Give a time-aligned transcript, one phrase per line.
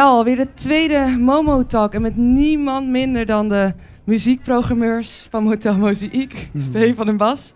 [0.00, 1.94] Ja, alweer de tweede Momo Talk.
[1.94, 6.32] En met niemand minder dan de muziekprogrammeurs van Motel Mozaïek.
[6.52, 6.60] Hmm.
[6.60, 7.54] Stefan en Bas.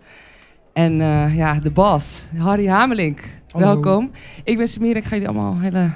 [0.73, 3.19] En eh, ja, de bas, Harry Hamelink.
[3.51, 3.65] Hallo.
[3.65, 4.11] Welkom.
[4.43, 5.91] Ik ben Samir, ik ga jullie allemaal hele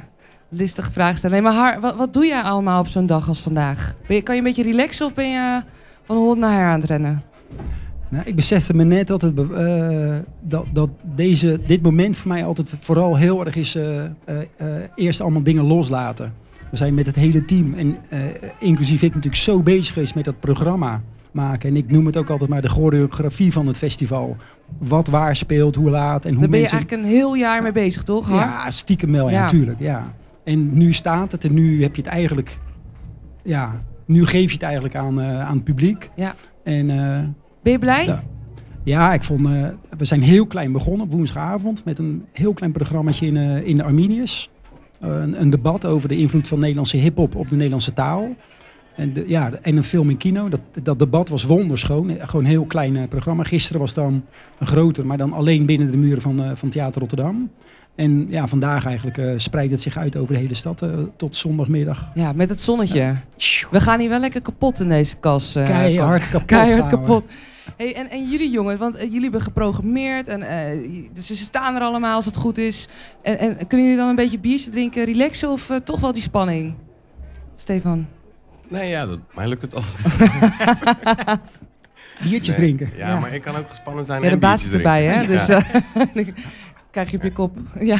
[0.49, 1.43] listige vragen stellen.
[1.43, 3.93] Nee, maar Har, wat, wat doe jij allemaal op zo'n dag als vandaag?
[4.07, 5.63] Ben je, kan je een beetje relaxen of ben je
[6.03, 7.23] van hond naar her aan het rennen?
[8.09, 12.45] Nou, ik besefte me net dat, het, eh, dat, dat deze, dit moment voor mij
[12.45, 14.37] altijd vooral heel erg is eh, eh,
[14.95, 16.33] eerst allemaal dingen loslaten.
[16.71, 17.97] We zijn met het hele team en
[18.59, 21.01] inclusief ik natuurlijk zo bezig geweest met dat programma
[21.31, 21.69] maken.
[21.69, 24.37] En ik noem het ook altijd maar de choreografie van het festival.
[24.77, 26.77] Wat waar speelt, hoe laat en hoe Daar ben je mensen...
[26.77, 28.29] eigenlijk een heel jaar mee bezig, toch?
[28.29, 29.79] Ja, stiekem wel, ja, natuurlijk.
[29.79, 30.13] Ja.
[30.43, 32.59] En nu staat het en nu heb je het eigenlijk...
[33.43, 36.09] Ja, nu geef je het eigenlijk aan, aan het publiek.
[36.15, 36.35] Ja.
[36.63, 36.89] En...
[37.65, 38.19] Ben je blij?
[38.83, 39.13] Ja.
[39.13, 43.25] Ik vond, eh, we zijn heel klein begonnen op woensdagavond met een heel klein programmaatje
[43.25, 44.49] in, eh, in de Arminius.
[44.99, 48.35] Eh, een, een debat over de invloed van Nederlandse hip-hop op de Nederlandse taal.
[48.95, 50.49] En, de, ja, en een film in kino.
[50.49, 52.15] Dat, dat debat was wonderschoon.
[52.19, 53.43] Gewoon een heel klein programma.
[53.43, 54.23] Gisteren was dan
[54.59, 57.49] een groter, maar dan alleen binnen de muren van, van Theater Rotterdam.
[57.95, 61.37] En ja, vandaag eigenlijk eh, spreidt het zich uit over de hele stad eh, tot
[61.37, 62.09] zondagmiddag.
[62.13, 63.15] Ja, met het zonnetje.
[63.71, 65.55] We gaan hier wel lekker kapot in deze kas.
[65.55, 66.47] eh, Keihard kapot.
[66.57, 67.23] Keihard kapot.
[67.77, 71.81] Hey, en, en jullie jongens, want jullie hebben geprogrammeerd en eh, dus ze staan er
[71.81, 72.87] allemaal als het goed is.
[73.21, 76.73] En, en kunnen jullie dan een beetje biertje drinken, relaxen of toch wel die spanning?
[77.55, 78.07] Stefan.
[78.67, 80.29] Nee, ja, dat, mij lukt het altijd.
[82.21, 82.75] Biertjes Nee.
[82.75, 82.97] drinken.
[82.97, 83.19] Ja, Ja.
[83.19, 85.27] maar ik kan ook gespannen zijn Ja, de en baas is biertjes erbij, hè?
[85.33, 85.61] Dus Ja.
[86.95, 87.57] Krijg je op je kop.
[87.91, 87.97] Ja.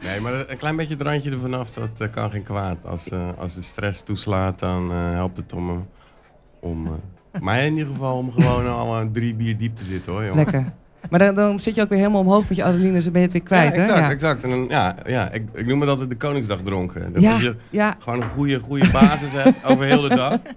[0.00, 2.86] Nee, maar een klein beetje het randje ervan af, dat eh, kan geen kwaad.
[2.86, 5.86] Als, eh, als de stress toeslaat, dan eh, helpt het om,
[6.60, 6.88] om
[7.40, 10.36] mij in ieder geval, om gewoon al eh, drie bier diep te zitten, hoor, jongen.
[10.36, 10.72] Lekker.
[11.10, 13.20] Maar dan, dan zit je ook weer helemaal omhoog met je adrenaline, dus dan ben
[13.20, 14.04] je het weer kwijt, ja, exact, hè?
[14.04, 14.10] Ja.
[14.10, 14.44] exact.
[14.44, 17.12] En dan, ja, ja ik, ik noem het altijd de Koningsdag dronken.
[17.12, 17.96] Dat Ja, je ja.
[17.98, 20.38] gewoon een goede, goede basis hebt over heel de dag.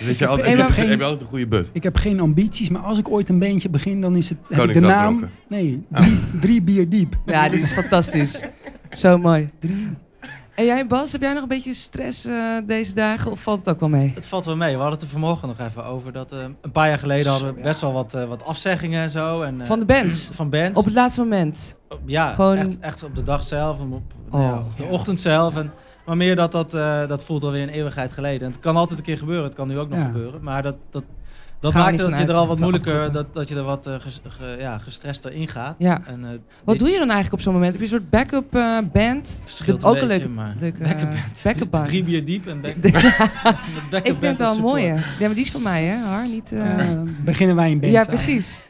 [0.00, 1.66] Zit je altijd, ik heb, je altijd een goede bus.
[1.72, 4.64] Ik heb geen ambities, maar als ik ooit een beentje begin, dan is het heb
[4.68, 5.28] ik de naam.
[5.48, 7.16] Nee, drie, drie bier diep.
[7.26, 8.42] ja, dit is fantastisch.
[8.90, 9.50] Zo mooi.
[10.54, 12.34] En jij Bas, heb jij nog een beetje stress eh,
[12.66, 14.12] deze dagen of valt het ook wel mee?
[14.14, 14.70] Het valt wel mee.
[14.72, 16.12] We hadden het er vanmorgen nog even over.
[16.12, 19.10] Dat, eh, een paar jaar geleden hadden we best wel wat, eh, wat afzeggingen en
[19.10, 19.42] zo.
[19.42, 20.28] En, eh, Van de bands?
[20.32, 20.78] Van bands.
[20.78, 21.76] Op het laatste moment.
[22.06, 23.80] ja, gewoon- echt, echt op de dag zelf.
[23.80, 24.88] en Op, Oh, ja, op de ja.
[24.88, 25.56] ochtend zelf.
[25.56, 25.72] En,
[26.06, 28.40] maar meer dat, dat, eh, dat voelt alweer een eeuwigheid geleden.
[28.46, 29.44] En het kan altijd een keer gebeuren.
[29.44, 30.04] Het kan nu ook nog Ja.
[30.04, 30.42] gebeuren.
[30.42, 31.04] Maar dat, dat,
[31.60, 34.20] dat Gaan maakt dat je er al wat moeilijker, dat, dat je er wat ges-
[34.28, 35.74] ge- ja, gestrester in gaat.
[35.78, 36.00] Ja.
[36.06, 36.30] En, eh,
[36.64, 37.72] Wat doe je dan eigenlijk op zo'n moment?
[37.72, 39.40] Heb je een soort backup eh, band?
[39.44, 41.42] verschilt ook een leuke- maar leuke, backup band.
[41.42, 41.84] backup band.
[41.86, 44.86] Drie bier diep en back, ik backup vind band het wel mooie.
[44.94, 45.96] Ja, maar die is van mij, hè?
[46.04, 46.52] Har, niet...
[47.24, 48.68] beginnen wij een band ja, precies.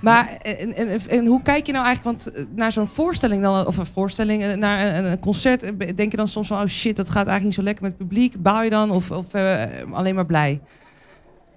[0.00, 3.66] Maar en, en, en hoe kijk je nou eigenlijk, want eh, naar zo'n voorstelling dan,
[3.66, 6.66] of een voorstelling, eh, naar een, een concert, eh, denk je dan soms van, oh
[6.66, 8.42] shit, dat gaat eigenlijk niet zo lekker met het publiek.
[8.42, 9.62] Bouw je dan of, of eh,
[9.92, 10.60] alleen maar blij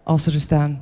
[0.04, 0.82] als ze er staan?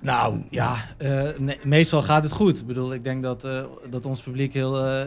[0.00, 2.58] Nou ja, eh, me- meestal gaat het goed.
[2.60, 5.06] Ik bedoel, ik denk dat, eh, dat ons publiek heel, eh,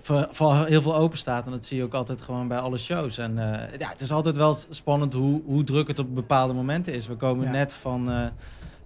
[0.00, 1.44] voor, voor heel veel open staat.
[1.46, 3.18] En dat zie je ook altijd gewoon bij alle shows.
[3.18, 6.94] En eh, ja, het is altijd wel spannend hoe, hoe druk het op bepaalde momenten
[6.94, 7.06] is.
[7.06, 7.50] We komen Ja.
[7.50, 8.26] net van, eh,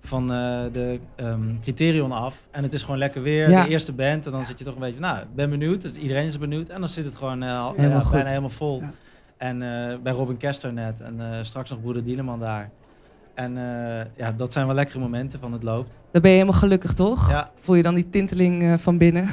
[0.07, 2.47] van eh, de ehm, Criterion af.
[2.51, 3.63] En het is gewoon lekker weer, Ja.
[3.63, 4.27] de eerste band.
[4.27, 5.83] En dan zit je toch een beetje, nou, ben benieuwd.
[5.83, 6.69] Dus iedereen is benieuwd.
[6.69, 8.13] En dan zit het gewoon al- Helemaal ja, goed.
[8.13, 8.81] bijna helemaal vol.
[8.81, 8.91] Ja.
[9.37, 9.59] En
[10.03, 11.01] bij Robin Kester net.
[11.01, 12.71] En straks nog broeder Dieleman daar.
[13.35, 15.99] En eh, ja, dat zijn wel lekkere momenten van het loopt.
[16.13, 17.31] Dan ben je helemaal gelukkig, toch?
[17.31, 19.29] Ja, Voel je dan die tinteling eh, van binnen?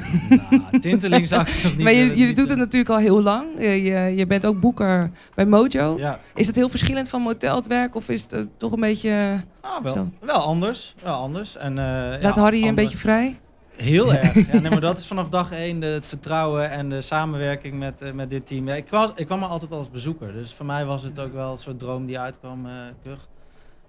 [0.50, 1.82] nou, tinteling zou ik nog niet...
[1.84, 3.46] maar jullie, doen het eh, natuurlijk al heel lang.
[3.58, 5.94] Je, je, je bent ook boeker bij Mojo.
[5.98, 8.80] Ja, Is het heel verschillend van motel het werk of is het eh, toch een
[8.80, 9.44] beetje...
[9.60, 10.08] ah, wel, Zo.
[10.20, 10.94] wel anders.
[11.02, 11.56] Wel anders.
[11.56, 13.38] En, Laat ja, Harry een ander- beetje vrij?
[13.76, 14.52] Heel erg.
[14.52, 18.12] Ja, nee, maar dat is vanaf dag één de, het vertrouwen en de samenwerking met,
[18.14, 18.68] met dit team.
[18.68, 20.32] Ja, ik, was, ik kwam er altijd als bezoeker.
[20.32, 22.66] Dus voor mij was het ook wel een soort droom die uitkwam.
[23.02, 23.28] terug.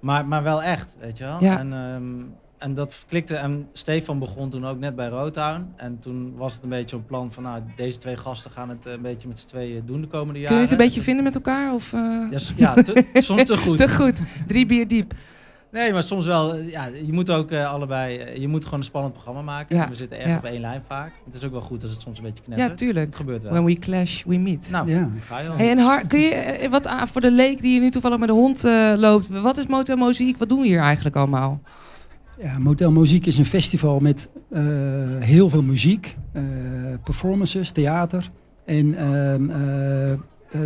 [0.03, 1.37] Maar, maar wel echt, weet je wel.
[1.39, 1.59] Ja.
[1.59, 2.03] En, ehm,
[2.57, 3.35] en dat klikte.
[3.35, 5.73] En Stefan begon toen ook net bij Rotown.
[5.75, 7.43] En toen was het een beetje een plan van...
[7.43, 10.39] Nou, deze twee gasten gaan het eh, een beetje met z'n tweeën doen de komende
[10.39, 10.47] jaren.
[10.47, 11.73] Kun je het een beetje vinden met elkaar?
[11.73, 11.99] Of, eh,
[12.31, 13.77] Ja, ja te, soms te goed.
[13.77, 14.21] Te goed.
[14.47, 15.13] Drie bier diep.
[15.73, 16.53] Nee, maar soms wel.
[16.55, 18.17] eh, Ja, je moet ook eh, allebei.
[18.17, 19.75] eh, je moet gewoon een spannend programma maken.
[19.75, 20.37] Ja, We zitten erg ja.
[20.37, 21.11] op één lijn vaak.
[21.25, 22.69] Het is ook wel goed als het soms een beetje knettert.
[22.69, 23.05] Ja, tuurlijk.
[23.05, 23.51] Het gebeurt wel.
[23.51, 24.67] When we clash, we meet.
[24.71, 25.09] Nou, Ja.
[25.19, 25.57] ga je dan.
[25.57, 28.27] Hey, en Har, kun je wat aan voor de leek die je nu toevallig met
[28.27, 29.27] de hond eh, loopt?
[29.29, 30.37] Wat is Motel Mozaïek?
[30.37, 31.61] Wat doen we hier eigenlijk allemaal?
[32.41, 34.61] Ja, Motel Muziek is een festival met eh,
[35.19, 36.41] heel veel muziek, eh,
[37.03, 38.29] performances, theater.
[38.65, 40.19] En, ehm, eh, eh,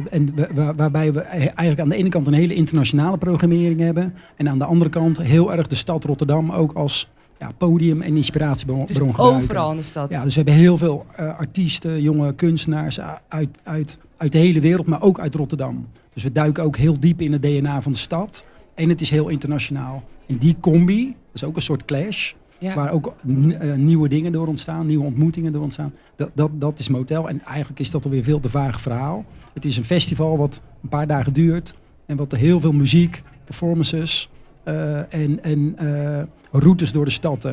[0.10, 4.14] en wa- wa- waarbij we eigenlijk aan de ene kant een hele internationale programmering hebben.
[4.36, 8.16] En aan de andere kant heel erg de stad Rotterdam ook als ja, podium en
[8.16, 9.24] inspiratiebron Het is gebruiken.
[9.24, 10.10] overal in de stad.
[10.14, 14.60] Ja, dus we hebben heel veel eh, artiesten, jonge kunstenaars uit, uit uit de hele
[14.60, 15.88] wereld, maar ook uit Rotterdam.
[16.14, 18.46] Dus we duiken ook heel diep in het DNA van de stad.
[18.76, 20.04] En het is heel internationaal.
[20.28, 22.76] En die combi, dat is ook een soort clash, Ja.
[22.76, 23.14] waar ook
[23.60, 25.94] eh, nieuwe dingen door ontstaan, nieuwe ontmoetingen door ontstaan.
[26.16, 27.30] Dat, dat, dat is Motel.
[27.30, 29.26] En eigenlijk is dat alweer veel te vaag verhaal.
[29.54, 31.76] Het is een festival wat een paar dagen duurt
[32.06, 34.30] en wat heel veel muziek, performances
[34.64, 37.50] eh, en, en eh, routes door de stad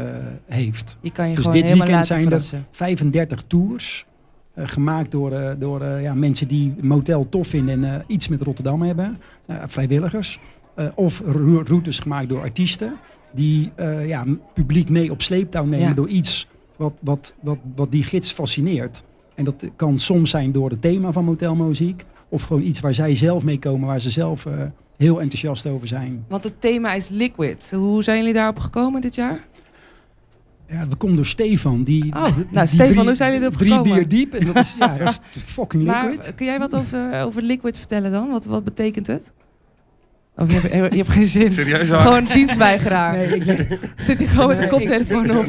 [0.47, 0.97] heeft.
[1.01, 2.67] Je kan je Dus dit weekend zijn er verrassen.
[2.71, 4.07] 35 tours.
[4.57, 9.19] gemaakt door, door ja, mensen die motel tof vinden en iets met Rotterdam hebben.
[9.67, 10.39] Vrijwilligers.
[10.95, 12.95] Of ro- routes gemaakt door artiesten.
[13.35, 15.95] Die eh, ja, publiek mee op sleeptouw nemen Ja.
[15.95, 16.47] door iets
[16.77, 19.03] wat, wat, wat, wat die gids fascineert.
[19.35, 22.05] En dat kan soms zijn door het thema van motelmuziek.
[22.29, 24.53] Of gewoon iets waar zij zelf mee komen, waar ze zelf eh,
[24.97, 26.25] heel enthousiast over zijn.
[26.29, 27.71] Want het thema is liquid.
[27.77, 29.47] Hoe zijn jullie daarop gekomen dit jaar?
[30.69, 31.83] Ja, dat komt door Stefan.
[31.83, 33.95] Die, Oh, die- nou, die Stefan, drie- hoe zijn jullie erop Drie gekomen?
[33.95, 34.35] bier diep.
[34.35, 35.21] En dat is, ja, dat is
[35.57, 36.17] fucking liquid.
[36.17, 38.29] Maar kun jij wat over, over liquid vertellen dan?
[38.31, 39.31] Wat, wat betekent het?
[40.37, 41.53] Of je hebt, je hebt geen zin.
[41.53, 41.89] Serieus?
[41.91, 43.17] Gewoon dienstweigeraar.
[43.17, 43.67] Nee, ik leg-
[43.97, 45.47] Zit hij gewoon met de Nee, koptelefoon op?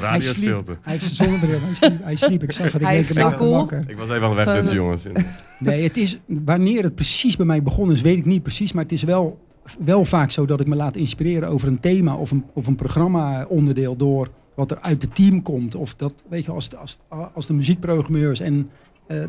[0.00, 0.48] Radio sliep.
[0.48, 0.76] stilte.
[0.82, 1.58] hij heeft zijn zonnebril.
[1.60, 2.42] Hij sliep, hij sliep.
[2.42, 2.82] Ik zag het.
[2.82, 3.52] Ik denk hem cool.
[3.52, 3.84] wakker.
[3.86, 5.02] Ik was even aan de weg tussen jongens.
[5.58, 8.72] Nee, het is, wanneer het precies bij mij begonnen is, weet ik niet precies.
[8.72, 9.38] Maar het is wel,
[9.84, 12.76] wel vaak zo dat ik me laat inspireren over een thema of een, of een
[12.76, 15.74] programma-onderdeel door wat er uit het team komt.
[15.74, 16.98] Of dat, weet je, als de, als,
[17.34, 18.70] als de muziekprogrammeurs en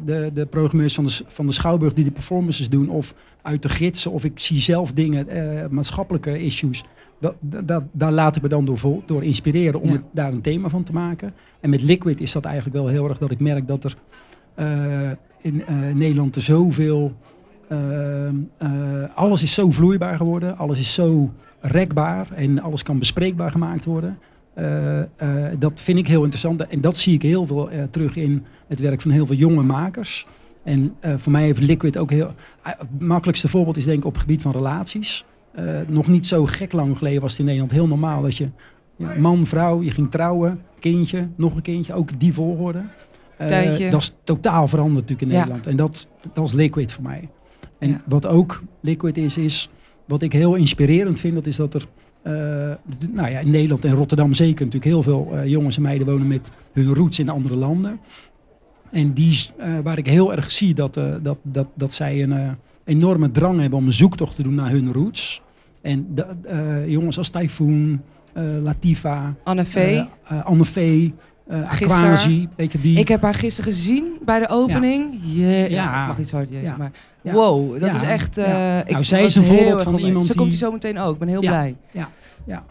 [0.05, 2.89] de, de programmeurs van de, van de Schouwburg die de performances doen.
[2.89, 4.11] Of uit de gidsen.
[4.11, 6.83] Of ik zie zelf dingen, eh, maatschappelijke issues.
[7.19, 9.91] Dat, dat, daar laat ik me dan door, door inspireren om Ja.
[9.93, 11.33] het, daar een thema van te maken.
[11.59, 13.95] En met Liquid is dat eigenlijk wel heel erg dat ik merk dat er
[14.55, 15.11] eh,
[15.41, 17.13] in eh, Nederland er zoveel.
[17.67, 18.29] eh,
[19.15, 24.17] alles is zo vloeibaar geworden, alles is zo rekbaar en alles kan bespreekbaar gemaakt worden.
[24.53, 25.07] Eh, eh,
[25.59, 28.79] dat vind ik heel interessant en dat zie ik heel veel eh, terug in het
[28.79, 30.27] werk van heel veel jonge makers.
[30.63, 32.33] En voor mij heeft Liquid ook heel.
[32.61, 35.25] het makkelijkste voorbeeld is denk ik op het gebied van relaties.
[35.87, 38.49] Nog niet zo gek lang geleden was het in Nederland heel normaal dat je
[38.95, 42.81] ja, man, vrouw, je ging trouwen, kindje, nog een kindje, ook die volgorde.
[43.37, 43.89] Tijdje.
[43.89, 45.37] dat is totaal veranderd natuurlijk in Ja.
[45.37, 45.67] Nederland.
[45.67, 47.29] En dat, dat is Liquid voor mij.
[47.77, 48.01] En Ja.
[48.05, 49.69] wat ook Liquid is, is
[50.05, 51.87] wat ik heel inspirerend vind, dat is dat er
[52.21, 52.33] eh,
[53.09, 56.27] nou ja, in Nederland en Rotterdam zeker natuurlijk heel veel eh, jongens en meiden wonen
[56.27, 57.99] met hun roots in andere landen.
[58.91, 63.31] En die, eh, waar ik heel erg zie dat, dat, dat, dat zij een enorme
[63.31, 65.41] drang hebben om een zoektocht te doen naar hun roots.
[65.81, 66.25] En de,
[66.87, 68.01] jongens als Typhoon,
[68.61, 69.35] Latifa,
[70.43, 71.13] Anne Vee,
[71.49, 72.99] eh Gisteren- Aquasi, weet je die.
[72.99, 75.19] ik heb haar gisteren gezien bij de opening.
[75.23, 75.65] Ja, ja.
[75.67, 76.07] Ja.
[76.07, 76.75] mag zo Ja.
[76.77, 76.91] maar
[77.21, 77.31] Ja.
[77.33, 77.95] wow, dat Ja.
[77.95, 78.35] is echt.
[78.35, 78.79] Ja.
[78.85, 81.13] ik Nou, zij is een voorbeeld van iemand Zo komt die- hij zo meteen ook.
[81.13, 81.49] Ik ben heel Ja.
[81.49, 81.75] blij.
[82.45, 82.63] Ja.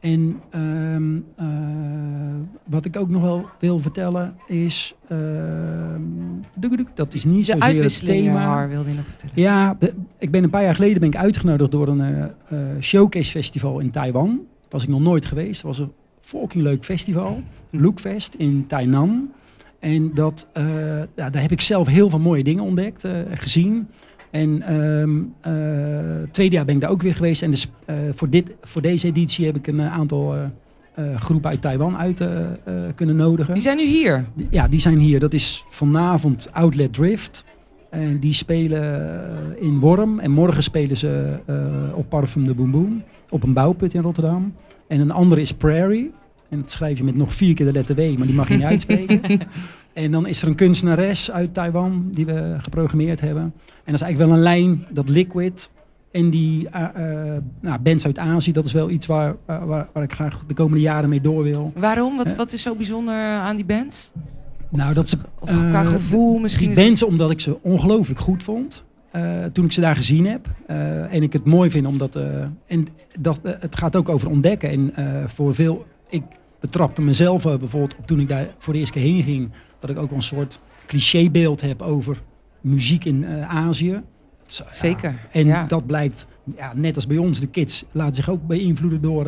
[0.00, 1.46] En ehm, eh,
[2.64, 6.00] wat ik ook nog wel wil vertellen is, ehm,
[6.94, 8.68] dat is niet De zozeer het uitwisseling, thema.
[8.68, 9.34] Wilde je nog vertellen.
[9.34, 12.10] Ja, de- ik ben een paar jaar geleden ben ik uitgenodigd door een
[12.80, 14.40] showcase festival in Taiwan.
[14.70, 15.62] Was ik nog nooit geweest.
[15.62, 17.42] Was een fucking leuk festival.
[17.70, 19.30] Lookfest in Tainan.
[19.82, 20.64] En dat, eh,
[21.16, 23.88] ja, daar heb ik zelf heel veel mooie dingen ontdekt, eh, gezien.
[24.30, 25.52] En ehm eh,
[26.30, 27.42] tweede jaar ben ik daar ook weer geweest.
[27.42, 27.70] En dus,
[28.12, 30.34] voor, dit, voor deze editie heb ik een aantal
[31.16, 32.28] groepen uit Taiwan uit
[32.94, 33.54] kunnen nodigen.
[33.54, 34.24] Die zijn nu hier.
[34.50, 35.20] Ja, die zijn hier.
[35.20, 37.44] Dat is vanavond Outlet Drift.
[37.90, 40.18] En die spelen in Worm.
[40.18, 41.38] En morgen spelen ze
[41.94, 43.02] op Parfum de Boom Boom.
[43.30, 44.54] Op een bouwput in Rotterdam.
[44.92, 46.10] En een andere is Prairie.
[46.48, 48.54] En dat schrijf je met nog vier keer de letter W, maar die mag je
[48.54, 49.20] niet uitspreken.
[49.92, 53.42] En dan is er een kunstenares uit Taiwan die we geprogrammeerd hebben.
[53.42, 53.52] En
[53.84, 55.70] dat is eigenlijk wel een lijn dat Liquid
[56.10, 56.82] en die eh,
[57.34, 60.44] eh, nou, bands uit Azië, dat is wel iets waar, waar, waar- waar ik graag
[60.46, 61.72] de komende jaren mee door wil.
[61.76, 62.16] Waarom?
[62.16, 64.10] Wat, wat is zo bijzonder aan die bands?
[64.70, 66.74] Nou, dat ze Of qua Eh, gevoel misschien?
[66.74, 68.84] Die bands omdat ik ze ongelooflijk goed vond.
[69.12, 70.46] Eh, toen ik ze daar gezien heb.
[70.66, 72.16] Eh, en ik het mooi vind omdat...
[72.16, 72.86] eh, en
[73.20, 74.70] dat, het gaat ook over ontdekken.
[74.70, 74.92] En
[75.28, 75.86] voor veel...
[76.08, 76.22] Ik
[76.60, 79.50] betrapte mezelf bijvoorbeeld op toen ik daar voor de eerste keer heen ging.
[79.78, 82.22] Dat ik ook wel een soort clichébeeld heb over
[82.60, 84.00] muziek in Azië.
[84.46, 85.14] Ja, Zeker.
[85.30, 85.64] en ja.
[85.64, 86.26] dat blijkt,
[86.56, 89.24] ja, net als bij ons, de kids laten zich ook beïnvloeden door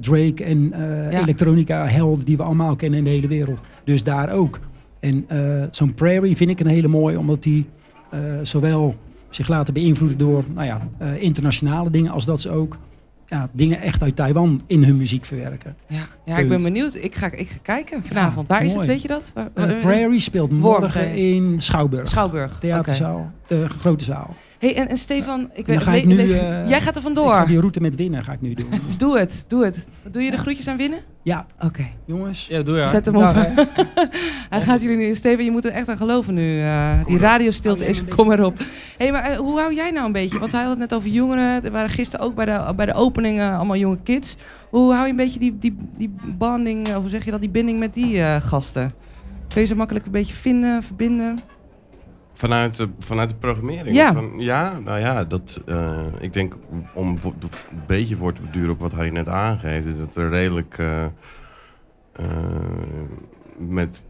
[0.00, 0.68] Drake en
[1.10, 1.20] Ja.
[1.20, 3.60] elektronica helden die we allemaal kennen in de hele wereld.
[3.84, 4.60] Dus daar ook.
[5.00, 5.26] En
[5.70, 7.66] zo'n Prairie vind ik een hele mooie, omdat die
[8.42, 8.94] zowel
[9.30, 12.76] zich laten beïnvloeden door nou ja, eh, internationale dingen, als dat ze ook
[13.26, 15.76] ja, dingen echt uit Taiwan in hun muziek verwerken.
[15.86, 16.94] Ja, ja ik ben benieuwd.
[16.94, 18.48] Ik ga, ik ga kijken vanavond.
[18.48, 19.32] Waar is het, weet je dat?
[19.34, 22.08] Waar- Eh, Prairie speelt morgen in Schouwburg.
[22.08, 22.58] Schouwburg.
[22.58, 24.34] Theaterzaal, de grote zaal.
[24.64, 26.80] Hey, en, en Stefan, ik dan weet, ga ik le- nu, le- eh, jij gaat
[26.80, 27.46] er Ik ga vandoor.
[27.46, 28.66] die route met winnen ga ik nu doen.
[28.98, 29.86] Doe het, doe het.
[30.10, 30.98] Doe je de groetjes aan winnen?
[31.22, 32.46] ja, Oké, jongens.
[32.50, 32.86] Ja, doe je.
[32.86, 33.22] zet hem op.
[34.50, 35.14] Hij gaat jullie nu.
[35.14, 36.60] Steven, je moet er echt aan geloven nu.
[36.60, 38.56] eh, die radiostilte is, kom erop.
[38.98, 40.38] Hé, maar eh, hoe hou jij nou een beetje?
[40.38, 41.64] Want hij had het net over jongeren.
[41.64, 44.36] Er waren gisteren ook bij de, bij de opening eh, allemaal jonge kids.
[44.70, 47.78] Hoe hou je een beetje die, die, die bonding, hoe zeg je dat, die binding
[47.78, 48.92] met die eh, gasten?
[49.48, 51.38] Kun je ze makkelijk een beetje vinden, verbinden?
[52.36, 53.96] Vanuit de, vanuit de programmering?
[53.96, 54.12] Ja.
[54.12, 56.54] Van, ja, nou ja, dat, eh, ik denk
[56.94, 60.28] om vo- een beetje voor te beduren op wat hij net aangeeft, is dat er
[60.30, 61.04] redelijk eh,
[63.58, 64.06] met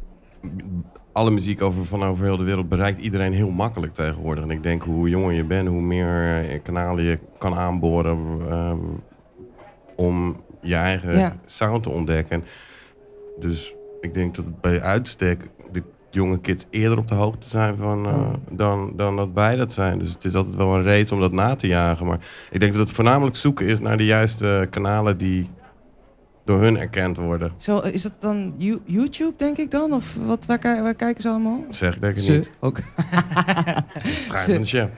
[1.12, 4.44] alle muziek over, van over heel de wereld bereikt iedereen heel makkelijk tegenwoordig.
[4.44, 8.18] En ik denk hoe jonger je bent, hoe meer kanalen je kan aanboren
[9.96, 11.36] om je eigen Ja.
[11.44, 12.44] sound te ontdekken.
[13.40, 15.48] Dus ik denk dat het bij uitstek
[16.14, 18.34] jonge kids eerder op de hoogte zijn van, eh, Oh.
[18.50, 19.98] dan, dan dat wij dat zijn.
[19.98, 22.06] Dus het is altijd wel een race om dat na te jagen.
[22.06, 22.18] Maar
[22.50, 25.50] ik denk dat het voornamelijk zoeken is naar de juiste kanalen die
[26.44, 27.52] door hun erkend worden.
[27.56, 29.92] Zo, is dat dan You- YouTube, denk ik dan?
[29.92, 31.64] Of wat, waar, ki- waar kijken ze allemaal?
[31.70, 32.50] Zeg ik denk ik Ze niet.
[32.60, 32.76] ook.
[34.46, 34.90] De chef.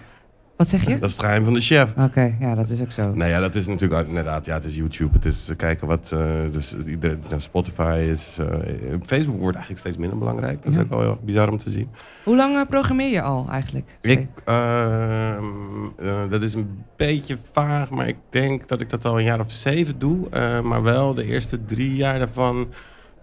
[0.57, 0.99] Wat zeg je?
[0.99, 1.93] Dat is het geheim van de chef.
[1.99, 3.15] Oké, ja, dat is ook zo.
[3.15, 5.13] Nou ja, dat is natuurlijk inderdaad, ja, het is YouTube.
[5.13, 6.21] Het is eh, kijken wat, eh,
[6.53, 8.47] dus iedereen, nou, Spotify is, eh,
[9.03, 10.63] Facebook wordt eigenlijk steeds minder belangrijk.
[10.63, 11.89] Dat is ook wel heel bizar om te zien.
[12.25, 13.99] Hoe lang eh, programmeer je al eigenlijk?
[14.01, 15.45] Ik, ehm,
[15.99, 19.41] eh, dat is een beetje vaag, maar ik denk dat ik dat al een jaar
[19.41, 20.29] of zeven doe.
[20.31, 22.69] Eh, maar wel de eerste drie jaar daarvan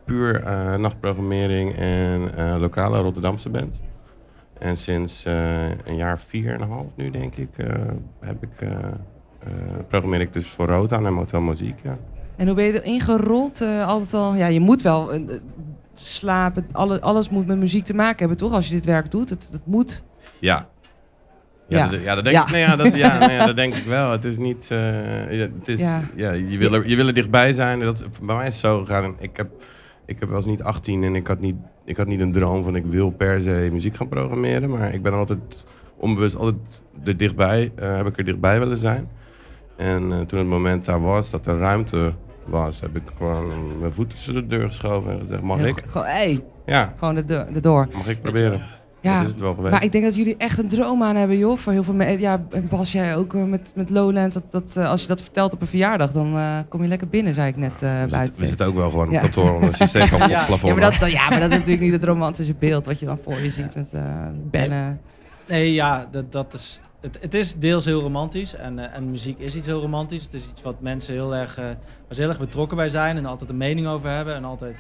[0.06, 3.82] puur eh, nachtprogrammering en eh, lokale Rotterdamse band.
[4.64, 7.68] En sinds eh, een jaar vier en een half nu, denk ik, eh,
[8.20, 8.70] heb ik, eh,
[9.88, 11.80] programmeer ik dus voor Rotan en Motel Muziek.
[11.84, 11.98] Ja.
[12.36, 13.62] En hoe ben je erin gerold?
[13.62, 15.12] Altijd al, ja, je moet wel
[15.94, 16.68] slapen.
[16.72, 18.52] Alle, alles moet met muziek te maken hebben, toch?
[18.54, 20.04] Als je dit werk doet, het, het moet.
[20.40, 20.68] Ja.
[21.68, 21.88] Ja, Ja.
[21.88, 22.44] Dat, ja, dat denk Ja.
[22.44, 24.12] Ik, nee, ja, dat, ja, nee, ja, dat denk ik wel.
[24.12, 24.68] Het is niet.
[24.70, 24.76] ja,
[25.30, 25.80] het is,
[26.16, 26.32] Ja.
[26.32, 27.80] je, wil er, je wil er dichtbij zijn.
[27.80, 29.16] Dat, bij mij is het zo gegaan.
[29.20, 29.52] Ik heb,
[30.06, 31.56] ik heb wel eens niet 18 en ik had niet,
[31.86, 34.70] ik had niet een droom van ik wil per se muziek gaan programmeren.
[34.70, 35.66] Maar ik ben altijd
[35.98, 39.08] onbewust altijd er dichtbij, eh, heb ik er dichtbij willen zijn.
[39.78, 42.14] En eh, toen het moment daar was, dat er ruimte
[42.46, 45.84] was, heb ik gewoon mijn voet tussen de deur geschoven en gezegd: Mag ik?
[45.88, 47.88] Gewoon, hey, Ja, gewoon de, de, de door.
[47.94, 48.62] mag ik proberen?
[49.04, 49.72] Ja, Dat is het wel geweest.
[49.74, 51.58] maar ik denk dat jullie echt een droom aan hebben, joh.
[51.58, 52.20] Voor heel veel mensen.
[52.20, 54.34] Ja, en Bas, jij ook eh, met, met Lowlands.
[54.36, 57.08] Dat, dat, eh, als je dat vertelt op een verjaardag, dan eh, kom je lekker
[57.08, 58.42] binnen, zei ik net eh we, zitten, buiten.
[58.42, 59.20] we zitten ook wel gewoon op Ja.
[59.22, 60.46] kantoor onder een systeem van Ja.
[60.46, 60.62] plafond.
[60.74, 63.18] ja, maar dat, ja, maar dat is natuurlijk niet het romantische beeld wat je dan
[63.24, 64.02] voor je ziet met eh
[64.52, 65.00] bennen.
[65.48, 68.56] Nee, ja, dat, dat is, het, het is deels heel romantisch.
[68.56, 70.24] En, en muziek is iets heel romantisch.
[70.24, 71.76] Het is iets wat mensen heel erg, eh, waar
[72.10, 73.18] ze heel erg betrokken bij zijn.
[73.18, 74.36] En altijd een mening over hebben.
[74.36, 74.76] En altijd,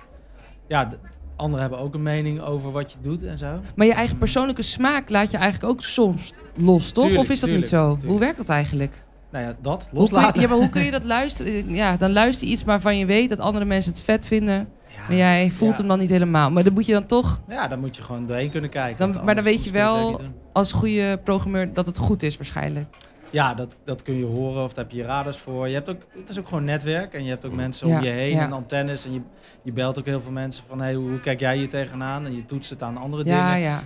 [0.67, 0.89] ja,
[1.35, 3.59] anderen hebben ook een mening over wat je doet en zo.
[3.75, 7.03] Maar je eigen persoonlijke smaak laat je eigenlijk ook soms los, toch?
[7.03, 7.87] Tuurlijk, of is dat tuurlijk, niet zo?
[7.87, 8.09] tuurlijk.
[8.09, 9.03] Hoe werkt dat eigenlijk?
[9.31, 10.35] Nou ja, dat, Hoe loslaten.
[10.35, 11.73] je, ja, maar hoe kun je dat luisteren?
[11.73, 14.67] Ja, dan luister je iets waarvan je weet dat andere mensen het vet vinden.
[15.07, 15.77] Maar jij voelt ja.
[15.77, 16.51] hem dan niet helemaal.
[16.51, 19.13] Maar dan moet je dan toch Ja, dan moet je gewoon doorheen kunnen kijken.
[19.13, 20.21] Dan- maar dan weet je wel-
[20.53, 22.85] als goede programmeur dat het goed is waarschijnlijk.
[23.33, 25.67] Ja, dat, dat kun je horen of daar heb je radars voor.
[25.67, 28.03] Je hebt ook, het is ook gewoon netwerk en je hebt ook mensen Ja, om
[28.03, 29.05] je heen en antennes.
[29.05, 29.21] En je,
[29.61, 32.25] je belt ook heel veel mensen van hey, hoe, hoe kijk jij hier tegenaan?
[32.25, 33.39] En je toetst het aan andere dingen.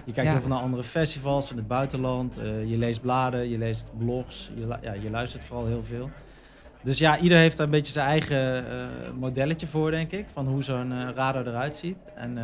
[0.06, 2.38] Je kijkt heel veel naar andere festivals in het buitenland.
[2.38, 4.52] eh, je leest bladen, je leest blogs.
[4.56, 6.10] Je, ja, je luistert vooral heel veel.
[6.84, 8.86] Dus ja, ieder heeft daar een beetje zijn eigen eh,
[9.20, 10.26] modelletje voor, denk ik.
[10.34, 11.98] Van hoe zo'n eh, radar eruit ziet.
[12.16, 12.38] En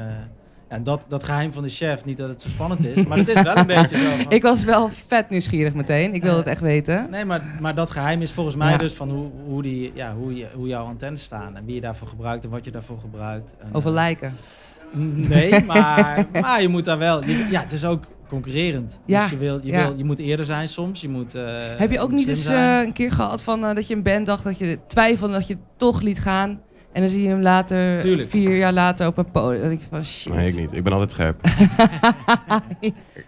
[0.74, 3.06] ja, dat, dat geheim van de chef, niet dat het zo spannend is.
[3.06, 4.10] Maar het is wel een beetje zo.
[4.18, 6.14] van- Ik was wel vet nieuwsgierig meteen.
[6.14, 7.08] Ik wilde het Eh, echt weten.
[7.12, 8.78] Nee, maar, maar dat geheim is volgens mij Ja.
[8.78, 11.56] dus van hoe, hoe, die, ja, hoe, je, hoe jouw antennes staan.
[11.56, 13.56] En wie je daarvoor gebruikt en wat je daarvoor gebruikt.
[13.60, 14.34] En, Over eh, lijken.
[14.94, 17.24] Nee, maar, maar je moet daar wel...
[17.24, 19.00] je- ja, het is ook concurrerend.
[19.06, 19.88] Ja, Dus je, wil, je, ja.
[19.88, 21.02] wil, je moet eerder zijn soms.
[21.02, 21.44] Je moet, eh,
[21.78, 24.58] Heb je ook niet eens een keer gehad van dat je een band dacht dat
[24.58, 26.62] je twijfelde dat je het toch liet gaan?
[26.94, 28.30] En dan zie je hem later, Tuurlijk.
[28.30, 29.60] vier jaar later op een podium.
[29.60, 30.34] Dan denk je van shit.
[30.34, 30.74] Nee, ik niet.
[30.74, 31.46] Ik ben altijd scherp.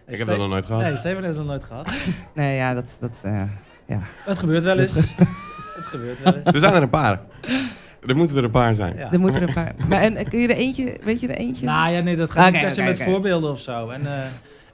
[0.07, 0.81] ik heb dat nog nooit gehad.
[0.81, 1.93] Nee, Steven heeft dat nooit gehad.
[2.33, 2.97] Nee, ja, dat...
[2.99, 3.41] dat eh,
[4.25, 4.95] Het gebeurt wel eens.
[5.75, 6.45] het gebeurt wel eens.
[6.45, 7.21] Er zijn er een paar.
[8.07, 8.97] Er moeten er een paar zijn.
[8.97, 9.11] Ja.
[9.11, 9.73] er moeten er een paar...
[9.87, 10.97] Maar en, eh, kun je er eentje...
[11.03, 11.65] Weet je er eentje?
[11.65, 13.89] Nou ja, nee, dat gaat Oké, niet se oké, met voorbeelden of zo.
[13.89, 14.13] En, eh,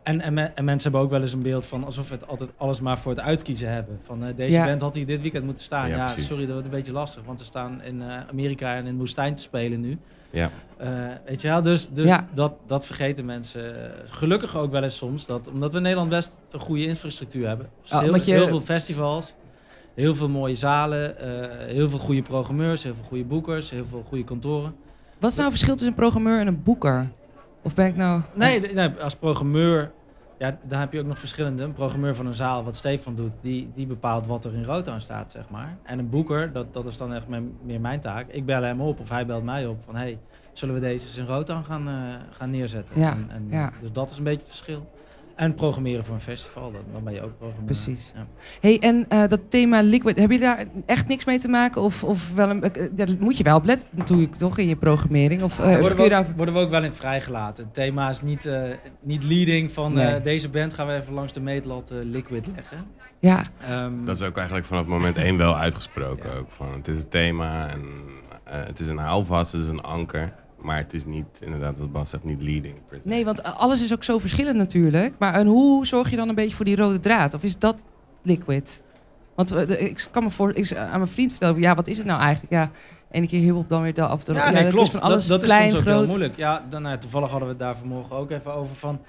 [0.04, 2.28] en, en, me- en mensen hebben ook wel eens een beeld van alsof we het
[2.28, 4.00] altijd alles maar voor het uitkiezen hebben.
[4.02, 4.66] Van eh, deze Ja.
[4.66, 5.90] band had hier dit weekend moeten staan.
[5.90, 8.92] Ja, sorry, dat wordt een beetje lastig, want ze staan in eh, Amerika en in
[8.94, 9.98] de woestijn te spelen nu.
[10.30, 10.50] Ja.
[10.78, 10.90] Eh,
[11.26, 12.28] weet je wel, dus, dus Ja.
[12.34, 13.92] dat, dat vergeten mensen.
[14.06, 17.70] Gelukkig ook wel eens soms, dat, omdat we in Nederland best een goede infrastructuur hebben.
[17.82, 19.34] Dus Oh, heel, omdat je- heel veel festivals,
[19.96, 24.04] heel veel mooie zalen, eh, heel veel goede programmeurs, heel veel goede boekers, heel veel
[24.08, 24.76] goede kantoren.
[25.20, 27.10] Wat is nou het verschil tussen een programmeur en een boeker?
[27.62, 28.22] Of ben ik nou...
[28.34, 29.92] Nee, nee, als programmeur
[30.38, 31.64] Ja, dan heb je ook nog verschillende.
[31.64, 35.00] Een programmeur van een zaal, wat Stefan doet, die, die bepaalt wat er in Rotown
[35.00, 35.78] staat, zeg maar.
[35.84, 38.28] En een boeker, dat, dat is dan echt mijn, meer mijn taak.
[38.28, 40.20] Ik bel hem op of hij belt mij op van, hey,
[40.54, 41.94] zullen we deze eens in Rotown gaan, eh,
[42.32, 43.00] gaan neerzetten?
[43.00, 43.72] Ja, En, en, ja.
[43.82, 44.90] Dus dat is een beetje het verschil.
[45.42, 47.66] En programmeren voor een festival, dan, dan ben je ook programmeur.
[47.66, 48.12] Precies.
[48.16, 48.26] Ja.
[48.62, 51.82] Hey, en eh, dat thema liquid, heb je daar echt niks mee te maken?
[51.82, 54.76] Of, of wel een, eh, dat moet je wel op letten natuurlijk, toch, in je
[54.76, 55.42] programmering?
[55.42, 56.34] Of eh, worden, we ook, daar...
[56.36, 57.64] worden we ook wel in vrijgelaten.
[57.64, 58.62] Het thema is niet, eh,
[59.02, 60.22] niet leading van eh, Nee.
[60.22, 62.86] deze band gaan we even langs de meetlat liquid leggen.
[63.20, 66.30] Ja, Ehm, Dat is ook eigenlijk vanaf moment één wel uitgesproken.
[66.30, 66.38] Ja.
[66.38, 67.82] Ook, van, het is een thema en
[68.44, 70.34] het is een houvast, het is een anker.
[70.62, 72.76] Maar het is niet, inderdaad, wat Bas zegt, niet leading.
[73.04, 75.14] nee, want eh, alles is ook zo verschillend natuurlijk.
[75.20, 77.34] Maar en hoe zorg je dan een beetje voor die rode draad?
[77.34, 77.84] Of is dat
[78.22, 78.82] liquid?
[79.36, 81.98] Want eh, de- ik kan me voor, ik, aan mijn vriend vertellen, ja, wat is
[81.98, 82.54] het nou eigenlijk?
[82.54, 82.72] Ja,
[83.12, 84.12] ene keer hip-hop, dan weer dat.
[84.12, 84.90] Of de, Ja, nee, dat is klopt.
[84.90, 86.00] van alles dat, dat klein, is soms ook groot.
[86.00, 86.38] heel moeilijk.
[86.38, 89.00] Ja, dan, nou, toevallig hadden we het daar vanmorgen ook even over van...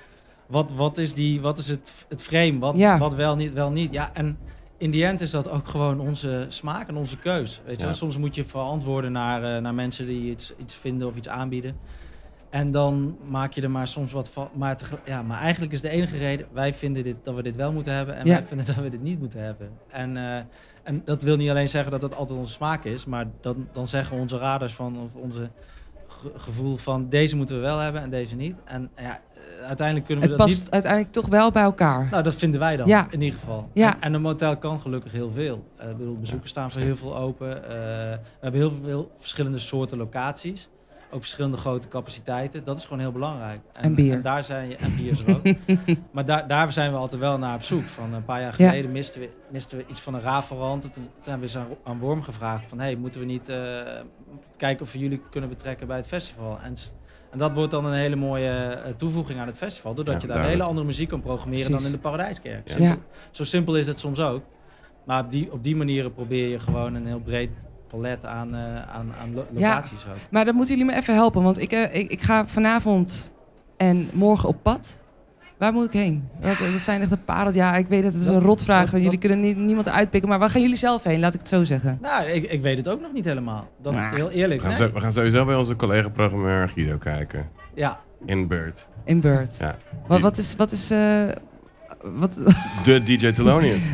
[0.47, 2.59] Wat, wat is, die, wat is het, het frame?
[2.59, 2.99] Wat, Ja.
[2.99, 3.93] wat wel, niet, wel niet?
[3.93, 4.39] Ja, en
[4.83, 7.61] in die end is dat ook gewoon onze smaak en onze keus.
[7.65, 7.87] Weet je?
[7.87, 7.93] Ja.
[7.93, 11.77] Soms moet je verantwoorden naar, eh, naar mensen die iets, iets vinden of iets aanbieden.
[12.51, 14.49] En dan maak je er maar soms wat van.
[14.55, 16.47] Maar, ja, maar eigenlijk is de enige reden...
[16.53, 18.17] Wij vinden dit, dat we dit wel moeten hebben...
[18.17, 18.33] en Ja.
[18.33, 19.71] wij vinden dat we dit niet moeten hebben.
[19.89, 20.17] En...
[20.17, 20.43] eh,
[20.83, 23.89] en dat wil niet alleen zeggen dat het altijd onze smaak is, maar dan, dan
[23.89, 25.51] zeggen onze radars van of onze
[26.07, 28.57] ge- gevoel van deze moeten we wel hebben en deze niet.
[28.65, 29.21] En ja,
[29.63, 30.71] uiteindelijk kunnen we Het dat past niet.
[30.71, 32.09] uiteindelijk toch wel bij elkaar.
[32.11, 33.07] Nou, dat vinden wij dan Ja.
[33.11, 33.69] in ieder geval.
[33.73, 33.95] Ja.
[33.95, 35.65] En, en een motel kan gelukkig heel veel.
[35.91, 37.65] Ik bedoel, bezoekers staan voor heel veel open.
[37.65, 40.69] Eh, we hebben heel veel verschillende soorten locaties.
[41.15, 42.65] Ook verschillende grote capaciteiten.
[42.65, 43.61] Dat is gewoon heel belangrijk.
[43.73, 44.23] En bier.
[44.23, 45.55] daar zijn je, en bier er ook.
[46.13, 47.89] maar daar, daar zijn we altijd wel naar op zoek.
[47.89, 50.93] Van een paar jaar geleden misten, we, misten we iets van een raafverant.
[50.93, 52.79] Toen zijn we eens aan, aan Worm gevraagd van...
[52.79, 53.59] hey, moeten we niet eh,
[54.57, 56.59] kijken of we jullie kunnen betrekken bij het festival?
[56.65, 56.75] En,
[57.33, 59.95] en dat wordt dan een hele mooie eh, toevoeging aan het festival.
[59.95, 60.59] Doordat Ja, je daar een duidelijk.
[60.61, 61.83] hele andere muziek kan programmeren Precies.
[61.85, 62.69] dan in de Paradijskerk.
[62.71, 62.85] Ja.
[62.85, 62.97] Ja.
[63.31, 64.43] Zo simpel is het soms ook.
[65.07, 68.77] Maar op die, op die manieren probeer je gewoon een heel breed palet aan, eh,
[68.77, 69.69] aan, aan lo- Ja.
[69.75, 70.17] locaties ook.
[70.31, 73.31] Maar dan moeten jullie me even helpen, want ik, eh, ik, ik ga vanavond
[73.77, 74.99] en morgen op pad.
[75.63, 76.29] Waar moet ik heen?
[76.41, 77.55] Dat, dat zijn echt de parel.
[77.55, 78.91] Ja, ik weet dat het is een rotvraag.
[78.91, 80.29] dat- jullie kunnen niet, niemand uitpikken.
[80.31, 81.21] Maar waar gaan jullie zelf heen?
[81.21, 81.99] Laat ik het zo zeggen.
[82.01, 83.69] Nou, ik, ik weet het ook nog niet helemaal.
[83.83, 84.61] Dat Nou, heel We eerlijk.
[84.61, 84.79] gaan, nee.
[84.79, 87.49] zo- we gaan sowieso bij onze collega-programmeur Guido kijken.
[87.75, 88.89] Ja, In Bird.
[89.05, 89.57] In Bird.
[89.61, 89.77] Ja.
[90.07, 90.57] Wat, wat is...
[90.57, 91.23] Wat is eh,
[92.03, 92.35] wat,
[92.85, 93.85] De DJ Thelonious.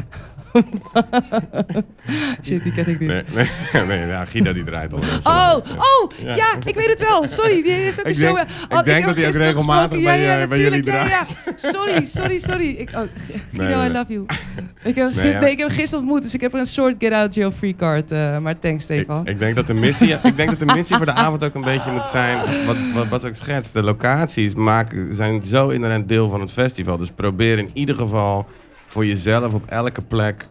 [2.47, 3.09] shit, die ken ik niet.
[3.09, 3.23] Nee,
[3.73, 4.99] nee, nee ja, Guido die draait al.
[5.23, 6.35] Oh, oh, Ja.
[6.37, 6.47] ja.
[6.65, 7.29] ik weet het wel.
[7.29, 8.79] Sorry, die heeft ook Ik een denk- show.
[8.79, 11.27] ik denk dat hij ook regelmatig bij, ja, ja, eh, bij jullie ja.
[11.57, 12.69] Sorry, sorry, sorry.
[12.69, 13.01] Ik, oh,
[13.53, 13.83] Guido.
[13.85, 14.27] I love you.
[14.83, 17.35] Ik heb, Nee, ik heb gisteren ontmoet, dus ik heb er een soort get out
[17.35, 18.11] jail free card.
[18.11, 19.27] eh, maar thanks, Ik, Stefan.
[19.27, 21.65] ik, denk dat de missie, ik denk dat de missie voor de avond ook een
[21.65, 23.73] beetje moet zijn, wat, wat, wat ik schets.
[23.73, 26.97] De locaties maken, zijn zo inherent deel van het festival.
[26.97, 28.47] Dus probeer in ieder geval
[28.99, 30.49] voor jezelf op elke plek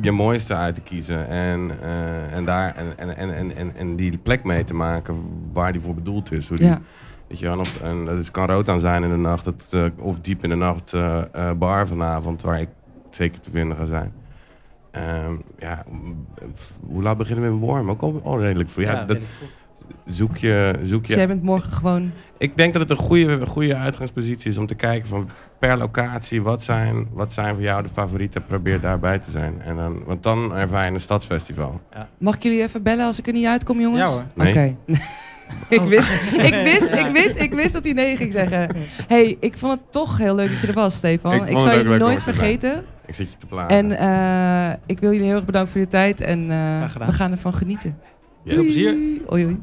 [0.00, 1.28] je mooiste uit te kiezen.
[1.28, 5.22] En, eh, en, daar, en, en, en, en, en, en die plek mee te maken
[5.52, 6.48] waar die voor bedoeld is.
[6.48, 6.80] Hoe die, ja.
[7.28, 9.66] Weet je, wel, of, en dat is, kan rood aan zijn in de nacht, het,
[9.70, 12.68] eh, of diep in de nacht eh, bar vanavond, waar ik
[13.10, 14.12] zeker te vinden ga zijn.
[14.90, 15.84] Ehm, ja,
[16.86, 17.90] hoe laat beginnen we met Worm?
[17.90, 18.84] Ook al, al redelijk vroeg.
[18.84, 19.18] Ja, ja, dat,
[20.08, 21.16] ik zoek je, zoek Dus je.
[21.16, 22.12] jij bent morgen gewoon...
[22.38, 26.42] Ik denk dat het een goede, goede uitgangspositie is om te kijken van per locatie,
[26.42, 28.44] wat zijn, wat zijn voor jou de favorieten?
[28.44, 29.60] Probeer daarbij te zijn.
[29.64, 31.80] En dan, want dan ervaar je een stadsfestival.
[32.18, 34.02] Mag ik jullie even bellen als ik er niet uitkom, jongens?
[34.02, 34.24] Ja hoor.
[34.34, 34.48] Nee.
[34.50, 34.76] Oké.
[35.68, 35.86] ik, Oh.
[35.86, 37.06] wist, ik, wist, Ja.
[37.06, 38.76] ik, wist, ik wist dat hij nee ging zeggen.
[39.14, 41.32] hey, ik vond het toch heel leuk dat je er was, Stefan.
[41.34, 42.84] Ik Ik, zal je nooit er vergeten.
[43.06, 43.90] Ik zit je te plaatsen.
[43.92, 43.98] En
[44.70, 46.20] eh, ik wil jullie heel erg bedanken voor je tijd.
[46.20, 47.98] En eh, we gaan ervan genieten.
[48.44, 48.54] Yes.
[48.54, 48.94] Veel plezier.
[49.32, 49.60] Oei, oei.